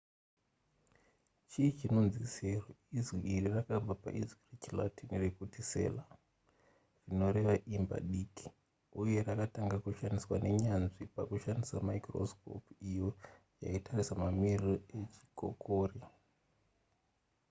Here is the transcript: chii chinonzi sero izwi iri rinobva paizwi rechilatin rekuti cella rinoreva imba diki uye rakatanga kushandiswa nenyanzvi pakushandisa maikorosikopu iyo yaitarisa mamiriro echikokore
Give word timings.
chii 1.49 1.71
chinonzi 1.77 2.21
sero 2.35 2.69
izwi 2.97 3.19
iri 3.37 3.49
rinobva 3.55 3.93
paizwi 4.03 4.39
rechilatin 4.49 5.09
rekuti 5.23 5.59
cella 5.71 6.03
rinoreva 7.07 7.53
imba 7.75 7.97
diki 8.11 8.47
uye 9.01 9.19
rakatanga 9.27 9.75
kushandiswa 9.85 10.35
nenyanzvi 10.43 11.03
pakushandisa 11.15 11.75
maikorosikopu 11.87 12.71
iyo 12.89 13.07
yaitarisa 13.63 14.13
mamiriro 14.21 14.73
echikokore 14.99 15.99